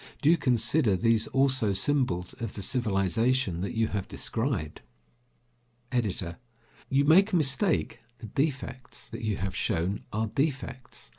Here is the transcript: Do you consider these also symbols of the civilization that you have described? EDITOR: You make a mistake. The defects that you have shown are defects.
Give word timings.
Do 0.23 0.31
you 0.31 0.37
consider 0.37 0.95
these 0.95 1.27
also 1.27 1.73
symbols 1.73 2.33
of 2.41 2.55
the 2.55 2.63
civilization 2.63 3.61
that 3.61 3.75
you 3.77 3.89
have 3.89 4.07
described? 4.07 4.81
EDITOR: 5.91 6.37
You 6.89 7.05
make 7.05 7.33
a 7.33 7.37
mistake. 7.37 7.99
The 8.17 8.25
defects 8.25 9.07
that 9.09 9.21
you 9.21 9.37
have 9.37 9.55
shown 9.55 10.01
are 10.11 10.25
defects. 10.25 11.09